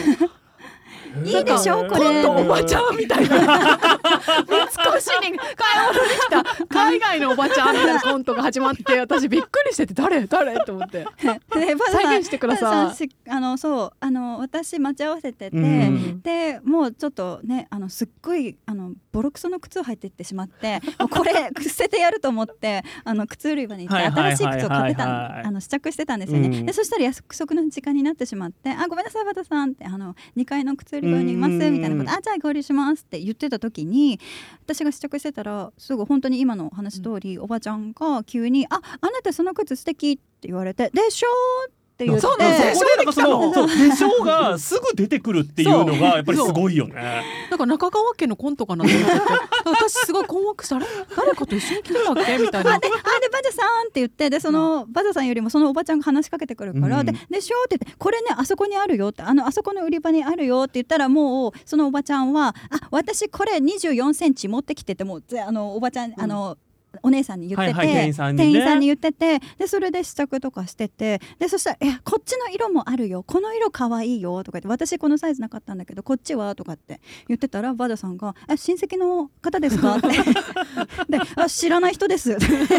[1.23, 3.37] いいでしょなんかこれコントおばちゃんみたいな。
[3.37, 6.67] 三越に買い物に来た。
[6.67, 10.27] 海外のおばちゃんみたいなコントが始まって私びっくりしてて誰？
[10.27, 10.59] 誰？
[10.65, 10.99] と思って。
[11.01, 16.21] でバズさん再現してくださいバズさんしあのそうあの私待ち合わせてて、うん。
[16.23, 26.67] でもうちょっとねあのすっごいあのボロクソの靴を履いてってしまってこれ捨ててやると思ってあの靴売り場に行って新しい靴を買ってたあの試着してたんですよね、うん。
[26.67, 34.19] でそしたら約束の時間になってしまって「あごめんなさい和田さん」ってあの2階の靴売りり側にいますうんみたいなことあじゃあ合流しますって言ってた時に
[34.65, 41.29] 私が試着してたらすぐ本当に今の話通り、おばちゃんが急に「ああなたその靴素敵って言われて「でしょ?」
[41.69, 42.21] って言って。
[42.21, 43.69] そうなんですそこでなんかそのそう。
[43.69, 47.23] でしょうがすぐ出てくるっていうのがやっぱりすごいよね。
[47.51, 49.15] なんか中川家のコントかなと思って。
[49.15, 49.21] て
[49.65, 50.87] 私すごい困惑してあれ？
[51.17, 52.39] 誰かと一緒に来てたっけ？
[52.39, 52.79] みたいな。
[52.79, 57.07] で、あでバジャさんって言ってでその、バジャさんよりもそのおばちゃんが話しかけてくるから、うん。
[57.07, 66.57] ででしょって言ってこれねあそこにあるよってあのあそこの売り場にあるよって言ったらもうそのおばちゃんはあ私これ24センチ持ってきててもうぜあのおばちゃん、あの
[67.03, 68.45] お姉さんに言ってて、はいはい店員さんにね。
[68.45, 73.23] 店員さんに言っててでそれで試着とかしててでそしたら「えこっちの色もあるよ。
[73.23, 80.09] この色可愛いよ」とか言って「私このサイズなかったんだけどこっちは?」とかって言ってたらバジャさんが「え親戚の方ですか?」って。
[81.09, 82.75] であ知らない人ですって言って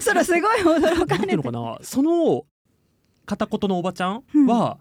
[0.00, 1.36] それすごい驚かれて。
[1.36, 1.78] のかな？
[1.82, 2.44] その
[3.26, 4.78] 片言のおばちゃんは、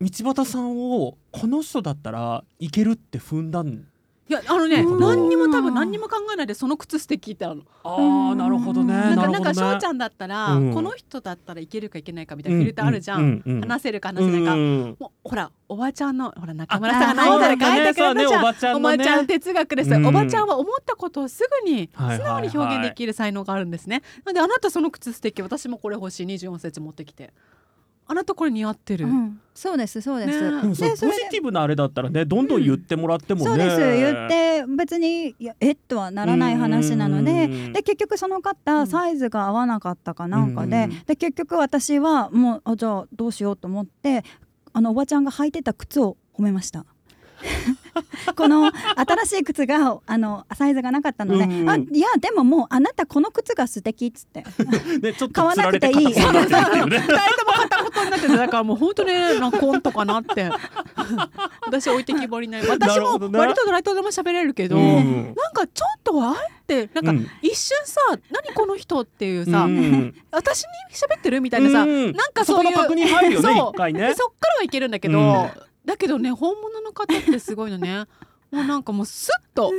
[0.00, 3.86] 道端さんをこの人だったらいけるって踏んだん。
[4.28, 5.00] いやあのねうん。
[5.00, 7.62] 何にも多分何にも考えないでその靴素敵ってあの。
[7.84, 8.94] あーなるほどね。
[8.94, 10.74] なんかなんか翔ちゃんだったら、うん。
[10.74, 17.76] この人だったらいけるかいけないかみたいなフィルターあるじゃん、話せるか話せないか、うんもうほらおばちゃんのほら中あ村さんがあノートで書い。
[17.76, 18.98] てくれたじゃん、おばちゃんおのね。
[18.98, 20.06] ばちゃん哲学です、うん。
[20.06, 26.26] おばちゃんは思ったことをすぐに素直に表現できる才能があるんですね、なんであなたその靴素敵私もこれ欲しい。
[26.26, 27.32] 24センチ持ってきて
[28.06, 29.40] あなたこれ似合ってる、うん。
[29.54, 30.60] そうですそうです、ね。
[30.60, 30.96] でもそれで。
[30.96, 33.40] ジティブなあれだったらねどんどん言ってもらっても。
[33.40, 33.78] ね、そうです。
[33.78, 35.72] 言って別にえ？
[35.72, 37.44] っとはならない話なので。
[37.44, 37.72] うん。
[37.72, 40.84] で結局その方サイズが合わなかったかなんかで。
[40.84, 41.04] うん。
[41.04, 44.24] で結局私はもうあじゃあどうしようと思って
[44.72, 46.84] あのおばちゃんが履いてた靴を褒めました。
[48.36, 54.44] この新しい靴があのサイズがなかったので、うんあいやでももうあなたこの靴が素敵っつって。
[55.00, 56.86] ねちょっ買わとつられてなくていい片方になってるっていう。
[56.88, 60.50] ね 二人とも片言になっててだからもう本当ねなんかコントかなって。
[61.66, 62.58] 私置いてきぼりな。
[62.58, 65.24] い私も割と誰とでも喋れるけど、うん。
[65.24, 66.34] なんかちょっとはっ
[66.66, 67.26] てなんかうん。
[67.42, 68.00] 一瞬さ
[68.30, 70.14] 「何この人」っていうさ、うん。
[70.30, 72.12] 私に喋ってるみたいなさ、うん。
[72.12, 74.08] なんかそういうそこの確認入るよねそうね。
[74.08, 78.06] でそっからはいけるんだけど、うんだけどね本物の方ってすごいのね。
[78.50, 79.72] もうなんかもうスッと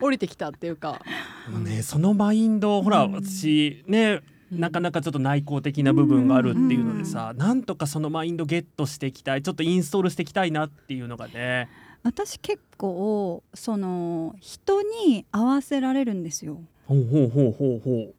[0.00, 1.02] 降りてきたっていうか。
[1.50, 3.12] もうねそのマインドほらうん。
[3.12, 11.68] 私ねなかなかちょっと内向的な部分があるっていうのでさ、なんとかそのマインドゲットしていきたいちょっとインストールしていきたいなっていうのがね。
[12.02, 16.60] 私結構その人に合わせられるんですよ。
[16.86, 18.14] ほうほうほうほうほ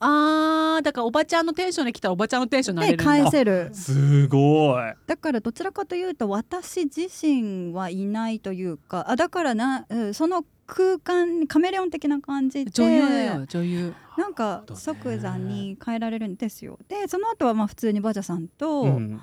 [0.00, 3.22] あーだからおばちゃんのテンションで来たらおばちゃんのテンションになれでるんだ。
[3.22, 3.70] 返せる。
[3.72, 4.94] うすごい。
[5.06, 13.94] だからどちらかというと私自身はいないというかあだからな、うんその空間カメレオン的な感じで女優だよ女優。
[14.18, 16.78] なんか即座に変えられるんですよ。
[16.88, 19.20] でその後はまあ普通にバジャさんと、うん。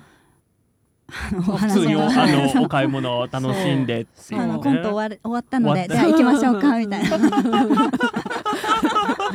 [1.48, 2.08] お普通にの
[2.64, 7.16] お買い物を楽しんであのコント終わる終わったのでじゃあ行きましょうかみたいな。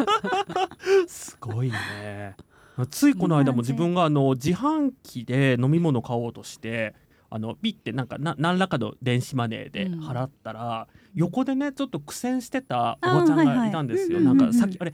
[1.08, 2.36] すごいね。
[2.90, 6.96] ついこの間も自分があの自販機で飲み物買おうとして
[7.30, 14.20] あのピッてなんかな何らかの電子マネーで払ったら、横でねちょっと苦戦してたおばちゃんがいたんですよ。
[14.20, 14.94] なんかさっきあれ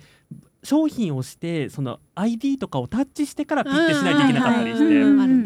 [0.68, 4.88] 商品をしてその ID とかをタッチしてからピッてしないといけなかったりして。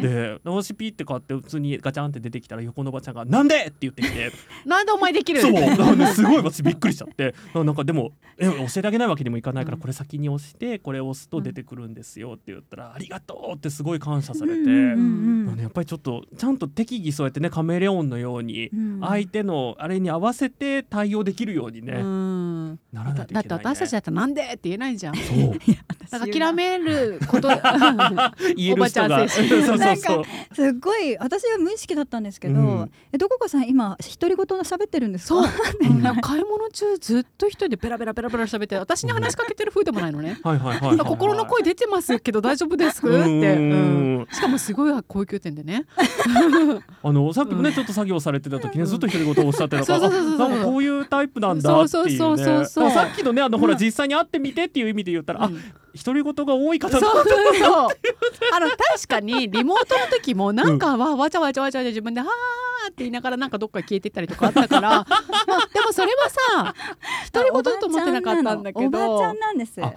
[0.02, 4.32] で私ピッて買って普通にガチャンって出てきたら横のおばちゃんが「なんで!」って言ってきて
[4.66, 5.42] なんでお前できる？
[5.42, 6.08] そう。
[6.08, 7.36] すごい私びっくりしちゃって。
[7.54, 9.82] ななんかでもえ教えてあげないわけにもいかないから、うん。
[9.82, 19.02] これ先に押してこれ押すと出てくるんですよって言ったら、ありがとうってすごい感謝されて、やっぱりちょっとちゃんと適宜そうやってねカメレオンのようにうん。
[19.02, 22.80] 相手のあれに合わせて対応できるようにね、うん。
[22.92, 24.42] ならないといだってけない、ね、私たちだったらなんで？
[24.42, 25.54] って言えないじゃんそう。
[26.12, 27.48] なんか諦めること。
[28.56, 28.76] 言える人が。
[28.76, 30.26] おばちゃん精神 そうそうそう。
[30.54, 32.92] すっごい私は無意識だったんですけど、うん。
[33.14, 35.36] えどこかさん今独り言喋ってるんですか？
[35.36, 35.50] そう。
[35.90, 36.02] うん。
[36.02, 40.38] なんか買い物中ずっと一人でベラベラベラベラ喋って私に話しかけてる風でもないのね。
[40.44, 43.00] はいはいはい心の声出てますけど大丈夫です。
[43.00, 43.72] って、うん。
[43.72, 43.76] う
[44.22, 45.86] んしかもすごい高級店でね。
[47.04, 47.76] あのさっきもね、うん。
[47.76, 49.86] ちょっと作業されてた時ねずっと独り言をおっしゃってた。
[49.86, 50.48] からそうそうそうそう。
[50.48, 51.88] あなんかこういうタイプなんだっていうね。
[51.88, 53.80] そうそうそうそうだからさっきのねあのほらうん。
[53.80, 55.60] 実際に会ってみてっていう意味で言ったら、うんあ
[55.94, 57.90] 独り言が多い方だそうそうそう
[58.54, 62.30] あの確かにリモートの時もなんかわわちゃわちゃわちゃわちゃ自分で「はー」
[62.88, 66.76] って言いながらなんかどっか消えてったりとかあったからまあでもそれはさ
[67.34, 69.84] 独り言と思ってなかったんだけおばちゃどんなんです。
[69.84, 69.94] あ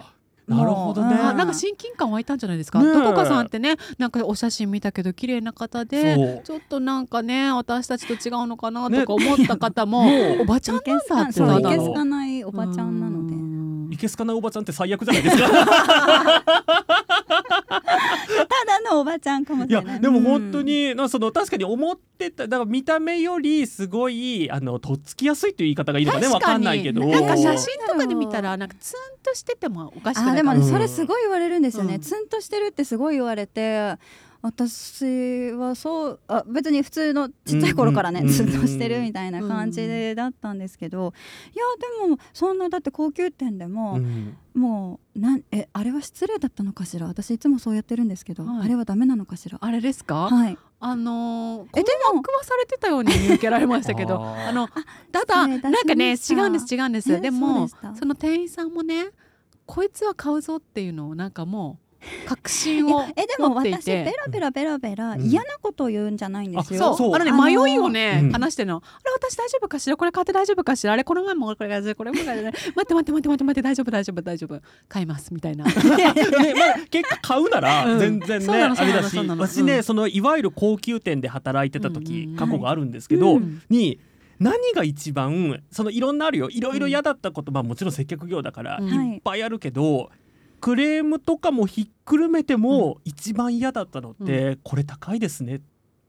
[0.47, 13.44] なるほどねなんか親近感湧いたんじゃないですか、ねえどこかさんってねなんかお写真見たけど綺麗な方でちょっとなんかね私たちと違うのかなねとか思った方も、もうおばちゃんなんだってただのけすかないおばちゃんなので。
[13.85, 13.93] うん。
[13.93, 15.47] いけすかないおばちゃんって最悪じゃないですか。
[18.65, 20.01] だのおばちゃんかもしいやれない。
[20.01, 27.05] でも本当に、なその確かに思ってただから見た目よりすごいあのとっつきやすいという言い方がいいのかねわかんないけど。
[27.05, 32.01] なんか写真とかで見たらなんかツンとしててもおかしくないかなあでもねそれすごい言われるんですよね、うん。
[32.01, 33.97] ツンとしてるってすごい言われて
[34.45, 41.13] 私はそうあ別に普通のちっちゃい頃からね、うんうんツンとしてるみたいな感じでだったんですけど、
[41.53, 41.63] いや
[42.07, 44.37] でもそんなだって高級店でも、うん。
[44.53, 47.07] もうなんえあれは失礼だったのかしら？
[47.07, 48.65] 私いつもそうやってるんですけど、はい。
[48.65, 49.57] あれはダメなのかしら？
[49.61, 50.57] あれですか、はい。
[50.79, 54.69] あのー、えでも困惑はされてたように見受けられましたけど あの
[55.11, 57.19] ただなんかね違うんです違うんです。
[57.21, 59.07] でもその店員さんもね
[59.65, 61.84] こいつは買うぞっていうのをなんかもう
[62.25, 65.21] 確信をえでも持ってい私ベてラベラベラベラうん。
[65.21, 66.79] 嫌なことを言うんじゃないんですよ。
[66.79, 67.15] そうそう。
[67.15, 68.31] あのねあのー迷いをね、うん。
[68.31, 68.77] 話してるの。
[68.77, 69.97] あれ私大丈夫かしら？
[69.97, 70.93] これ買って大丈夫かしら？
[70.93, 74.61] あれこの前もこれ買ってこれも買って待って待って待って待って待って大丈夫大丈夫大丈夫。
[74.87, 75.65] 買いますみたいな。
[75.65, 75.73] ね
[76.55, 77.99] まあ、結果買うならうん。
[77.99, 79.17] 全然ね、あれだし。
[79.17, 79.83] 私ね、うん。
[79.83, 82.35] そのいわゆる高級店で働いてた時、うん。
[82.35, 83.61] 過去があるんですけど、うん。
[83.69, 83.99] に
[84.39, 86.49] 何が一番そのいろんなあるよ。
[86.49, 89.13] いろいろ嫌だったこと、まあもちろん接客業だからうん。
[89.13, 90.09] いっぱいあるけど、
[90.61, 95.63] クレームとかもひっくるめても一番嫌だったのって、これ高いですねって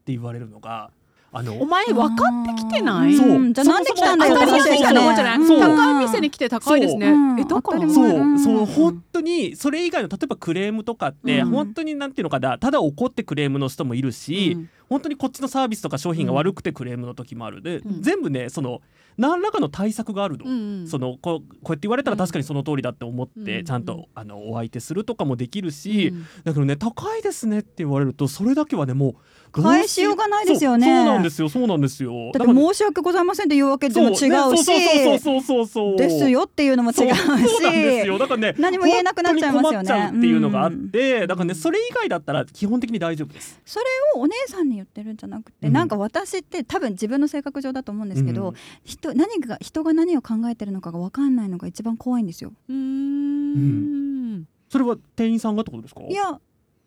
[0.06, 0.90] 言われるのが
[1.32, 3.14] あのお前分かってきてない？
[3.14, 3.28] そう。
[3.28, 3.52] うん。
[3.52, 4.34] じゃあなんで来たんだよ？
[4.34, 5.00] 当たり話でしたね。
[5.04, 5.46] 前じゃない。
[5.46, 7.14] そう高い店に来て高いですね。
[7.40, 7.80] えだから？
[7.80, 8.38] うんそう、うん。
[8.38, 8.64] そう。
[8.64, 11.50] 本当にそれ以外の例えばクレームとかって、うん。
[11.50, 12.58] 本当になんていうのかな。
[12.58, 18.02] ただ怒ってクレームの人もいるし、うん本当にこっちのサービスとか商品が悪くてクレームの時もあるで、うん。
[18.02, 18.80] 全部ねその
[19.16, 20.44] 何らかの対策があるの。
[20.44, 20.52] うん。
[20.52, 23.64] うんそのこうこうやって言われたら確かにその通りだって思って、うん。
[23.64, 26.22] ちゃんとあのお相手するとかもできるし、うん。
[26.44, 30.86] だけどね高いですねって言われるとそれだけはねもう返しようがないですよね。
[30.86, 31.48] そうなんですよ。
[31.48, 32.32] そうなんですよ。
[32.32, 38.18] だって申し訳ございませんって言うわけでも違うし、ねそうそうそうそうそうですよっていうのも違うしそうなんですよ。
[38.18, 39.84] だからね何も言えなくなっちゃいますよね。
[39.84, 41.26] っちゃうっていうのがあって、うん。
[41.26, 43.60] だからねそれ以外だったら基本的に大丈夫です。
[43.64, 45.72] それをお姉さんに言ってるんじゃなくて、うん。
[45.72, 48.54] なんか私って多分自分の性格上だと思うんですけど、うん。
[48.84, 52.52] 人何が人が何を考えてるのかが分かんないのが一番怖いんですよ。
[52.68, 54.46] うーん。
[54.68, 56.00] それは店員さんがってことですか？
[56.02, 56.40] いや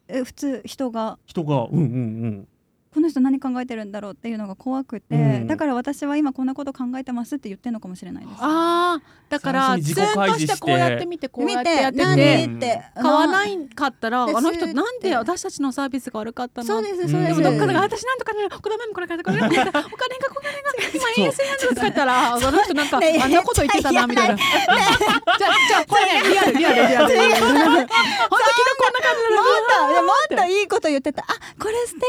[0.07, 1.19] え普通人が。
[1.25, 1.85] 人がうんうんう
[2.27, 2.47] ん
[2.93, 8.37] この人何考えてるんだろうっていうのが怖くて、うんだから私は今こんなこと考えてますって言ってるのかもしれないです。
[8.39, 16.67] あーだから最初に自己ツンと開示してこうやって見てこう見やってやっててって買わないかったらあの人なんで私たちのサービスが悪かったの？
[16.67, 17.41] そうですうんそうです。
[17.41, 19.89] でもどっかで私なんとかねこの前もこれ買ってこれ買ってお金がお金が
[20.93, 24.35] 今円安になってるとか言ったら あの人なんかねあんなこと言ってたなみたいな。
[24.35, 24.47] じゃあ
[25.37, 26.97] じゃあこれねリアルリアルリアル。
[26.97, 27.39] 本当昨日
[28.77, 29.47] こんな感じもっ
[29.97, 31.23] ともっといいこと言ってた。
[31.23, 31.25] あ
[31.59, 32.03] これ素敵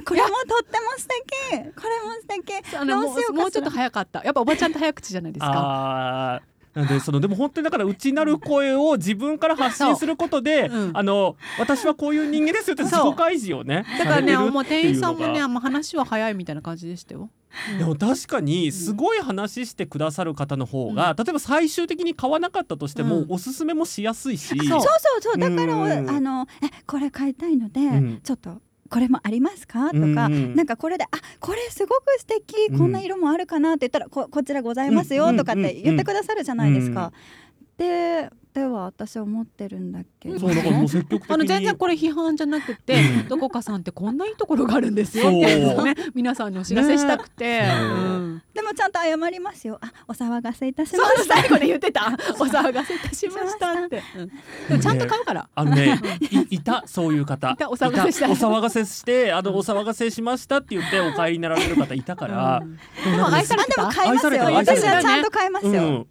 [0.00, 1.74] あこれもとっても素敵。
[1.74, 2.76] これも素敵。
[2.76, 4.24] あのもどうもうちょっと早かった。
[4.24, 5.52] やっぱおばちゃんと早口じゃないですか。
[5.54, 6.48] あー。
[6.74, 10.78] なんでそのでも本当にだから内なる声を自分から発信することで、そう。
[10.78, 10.96] うん。
[10.96, 17.30] あの私はこういう人間ですよって自己開示をねだからねもう店員さんもねもう話は早いみたいな感じでしたよ。
[17.78, 23.26] でも確かにすごい話してくださる方の方が、例えば最終的に買わなかったとしても、うん。
[23.30, 25.22] おすすめもしやすいし、そうそうそう。
[25.22, 26.10] そうだからおうん。
[26.10, 28.20] あのえこれ買いたいので、ん。
[28.22, 29.90] ちょっとこれもありますか？
[29.90, 31.08] とか、うんなんかこれであ
[31.40, 37.12] これすごく素敵うんこんな色もあるかなって言ったら、ここちらございますよとかって言ってくださるじゃないですか。
[37.76, 43.28] ででは私は思ってるんだけど、そうだからもう積極的にあの全然これ批判じゃなくて、うん。
[43.28, 45.28] どこかさんってこんないいところがあるんですよ。
[45.28, 45.94] ってね。
[46.12, 47.72] 皆さんにお知らせしたくて、ね。
[47.80, 48.42] うん。
[48.52, 49.78] でもちゃんと謝りますよ。
[49.80, 51.36] あお騒がせいたしました。
[51.36, 52.06] 最後で言ってた。
[52.40, 54.28] お騒がせいたしましたって、うん
[54.68, 56.00] でもちゃんと買うから、あのね
[56.50, 57.50] い いたそういう方。
[57.52, 58.28] いたお騒がせした。
[58.28, 62.76] お騒がせしてあのお騒がせしましたって言ってお帰りになられる方いたから、うん。
[62.76, 62.80] で
[63.12, 64.44] でも愛されあでもてた買いますよ。
[64.52, 66.08] 私はちゃんと買いますよ。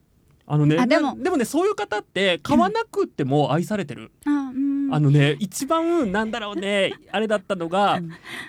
[0.47, 1.15] うんあのねあでも。
[1.15, 8.01] なでもねそういう方って買わなくっても愛されてる、あのね一番なんだろうね あれだったのが、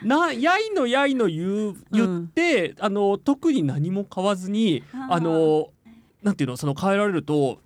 [0.02, 5.70] なやいのやいの言う言って、あの特に何も買わずにあの
[6.22, 7.58] なんていうのその変えられると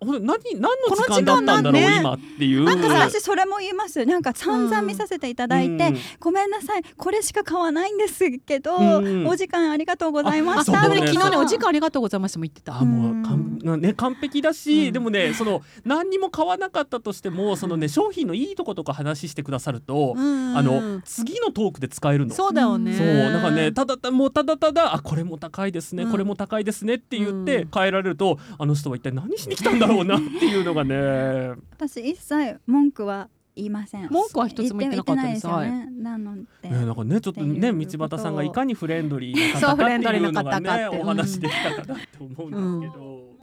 [0.00, 2.68] ほんと何何の時間だったんだろう、ね今っていう。
[2.68, 4.04] あと私それも言います。
[4.04, 5.98] なんか散々見させていただいて、うん。
[6.20, 6.82] ごめんなさい。
[6.96, 9.26] これしか買わないんですけど、うん。
[9.26, 12.78] お時間ありがとうございまあしたね昨日ねお時間ありがとうございましたも言ってた。
[12.78, 13.80] あもうかん。
[13.80, 14.92] ね完璧だし、うん。
[14.92, 22.34] でもねその何にも買わなかったとしてもそのね商品のいいとことか話してくださると、うんあの次のトークで使えるの。
[22.34, 22.96] そうだよね。
[22.96, 26.10] そうだからねただたもうただただあこれも高いですね、うん。
[26.10, 27.70] これも高いですねって言ってうん。
[27.72, 31.54] 変えられると、あの人は一体何しに来たんだろうなっていうのがね。
[31.72, 34.08] 私一切文句は言いません。
[34.10, 35.46] 文句は一つも言ってなかったです。
[35.46, 43.34] 言ってないですよね、なので、ねなんかねちょっとね道端さんがいかにフレンドリーなそう方かってフレンドリーないうのがね方かってお話できたかなと思うんですけど。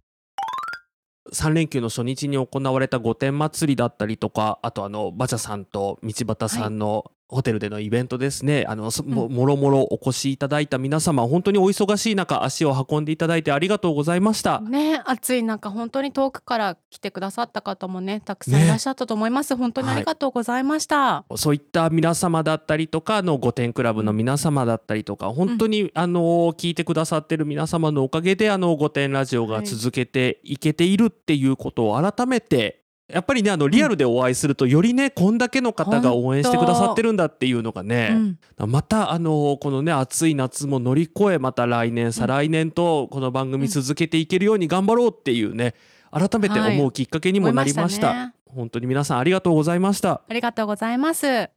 [1.33, 8.65] 3連休の初日に行われた御殿祭りだったりとかあとあのバチャさんと道端さんのホテルでのイベントですね。
[8.67, 14.59] あのそももろもろお越しいただいた皆様本当にお忙しい中足を運んでいただいてありがとうございました。
[14.59, 26.21] ね暑い中本当に遠くから来てくださった方もねたくさんいらっしゃったと思います、本当にありがとうございました、そういった皆様だったりとかあの御殿クラブの皆様だったりとか本当に、あの
[26.53, 32.80] 聞いてくださってる皆様のおかげであの御殿ラジオが続けていけているっていうことを改めて
[33.13, 38.71] やっぱりねあのリアルでお会いするとよりねこんだけの方が応援してくださってるんだっていうのがね、うん。
[38.71, 45.75] またあのこのね暑い夏も乗り越えまた来年再来年とこの番組続けていけるように頑張ろうっていうね
[46.11, 48.33] 改めて思うきっかけにもなりました,、思いましたね。
[48.47, 50.21] 本当に皆さんありがとうございました。
[50.27, 51.49] ありがとうございます。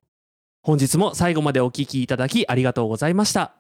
[0.62, 3.54] 本日も最後までお聞きいただきありがとうございました。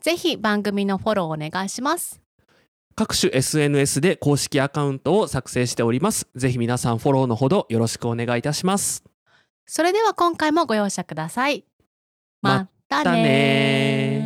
[0.00, 2.27] ぜひ番組のフォローお願いします
[2.98, 6.26] 各種 SNS で公式アカウントを作成しております。
[6.34, 9.04] ぜひ皆さんフォローのほどよろしくお願いいたします。
[9.66, 11.64] それでは今回もご容赦ください。
[12.42, 14.17] またね